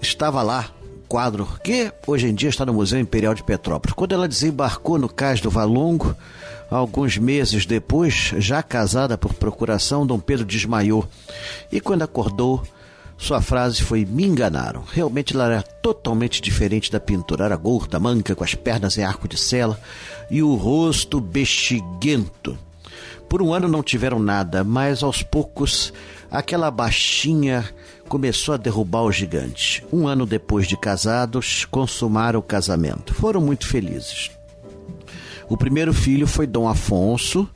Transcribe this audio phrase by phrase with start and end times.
[0.00, 0.70] estava lá
[1.06, 3.94] quadro que hoje em dia está no Museu Imperial de Petrópolis.
[3.94, 6.14] Quando ela desembarcou no cais do Valongo,
[6.70, 11.08] alguns meses depois, já casada por procuração, Dom Pedro desmaiou.
[11.70, 12.62] E quando acordou,
[13.16, 14.84] sua frase foi: Me enganaram.
[14.92, 17.44] Realmente ela era totalmente diferente da pintura.
[17.44, 19.80] Era gorda, manca, com as pernas em arco de sela
[20.30, 22.58] e o rosto bexiguento.
[23.28, 25.92] Por um ano não tiveram nada, mas aos poucos
[26.30, 27.64] aquela baixinha
[28.08, 29.84] começou a derrubar o gigante.
[29.92, 33.14] Um ano depois de casados, consumaram o casamento.
[33.14, 34.30] Foram muito felizes.
[35.48, 37.48] O primeiro filho foi Dom Afonso,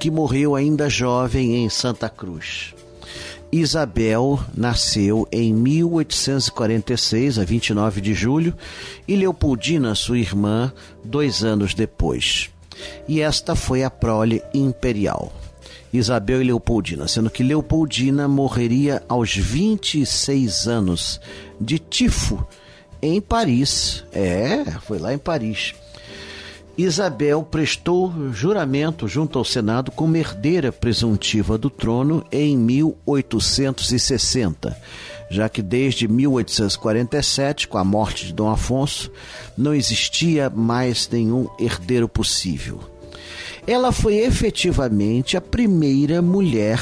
[0.00, 2.74] que morreu ainda jovem em Santa Cruz.
[3.50, 8.54] Isabel nasceu em 1846, a 29 de julho,
[9.06, 12.50] e Leopoldina, sua irmã, dois anos depois.
[13.08, 15.32] E esta foi a prole imperial.
[15.92, 21.20] Isabel e Leopoldina, sendo que Leopoldina morreria aos 26 anos
[21.60, 22.46] de tifo
[23.00, 24.04] em Paris.
[24.12, 25.74] É, foi lá em Paris.
[26.76, 34.80] Isabel prestou juramento junto ao Senado como herdeira presuntiva do trono em 1860,
[35.28, 39.10] já que desde 1847, com a morte de Dom Afonso,
[39.56, 42.78] não existia mais nenhum herdeiro possível
[43.68, 46.80] ela foi efetivamente a primeira mulher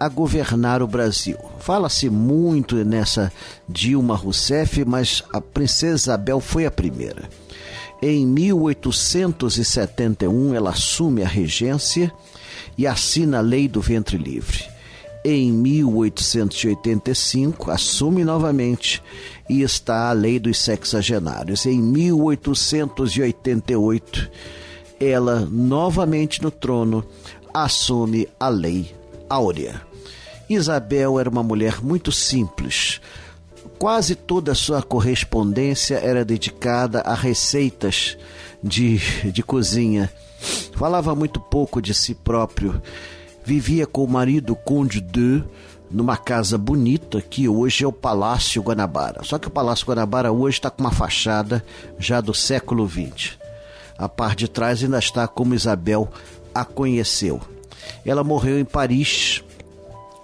[0.00, 1.36] a governar o Brasil.
[1.60, 3.30] Fala-se muito nessa
[3.68, 7.28] Dilma Rousseff, mas a princesa Isabel foi a primeira.
[8.00, 12.10] Em 1871, ela assume a regência
[12.78, 14.64] e assina a Lei do Ventre Livre.
[15.22, 19.02] Em 1885, assume novamente
[19.46, 21.66] e está a Lei dos Sexagenários.
[21.66, 24.30] Em 1888,
[25.00, 27.04] ela novamente no trono
[27.52, 28.94] assume a lei
[29.28, 29.80] áurea.
[30.48, 33.00] Isabel era uma mulher muito simples.
[33.78, 38.16] Quase toda a sua correspondência era dedicada a receitas
[38.62, 38.98] de,
[39.30, 40.10] de cozinha.
[40.74, 42.80] Falava muito pouco de si próprio.
[43.44, 45.42] Vivia com o marido Conde de
[45.90, 49.22] numa casa bonita que hoje é o Palácio Guanabara.
[49.22, 51.64] Só que o Palácio Guanabara hoje está com uma fachada
[51.98, 53.43] já do século XX.
[53.96, 56.08] A parte de trás ainda está como Isabel
[56.54, 57.40] a conheceu.
[58.04, 59.42] Ela morreu em Paris,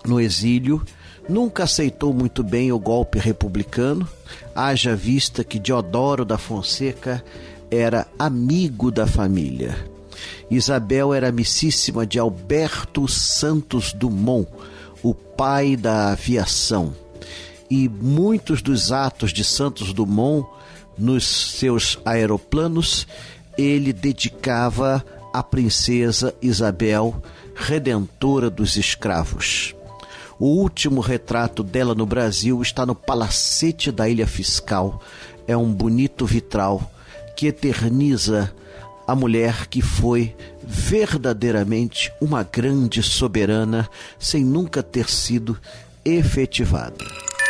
[0.06, 0.84] no exílio,
[1.28, 4.08] nunca aceitou muito bem o golpe republicano,
[4.54, 7.24] haja vista que Diodoro da Fonseca
[7.70, 9.76] era amigo da família.
[10.50, 14.48] Isabel era amicíssima de Alberto Santos Dumont,
[15.02, 16.94] o pai da aviação.
[17.70, 20.46] E muitos dos atos de Santos Dumont
[20.98, 21.24] nos
[21.56, 23.06] seus aeroplanos
[23.60, 27.22] ele dedicava à princesa Isabel,
[27.54, 29.74] redentora dos escravos.
[30.38, 35.00] O último retrato dela no Brasil está no Palacete da Ilha Fiscal.
[35.46, 36.90] É um bonito vitral
[37.36, 38.50] que eterniza
[39.06, 43.88] a mulher que foi verdadeiramente uma grande soberana
[44.18, 45.58] sem nunca ter sido
[46.04, 47.19] efetivada.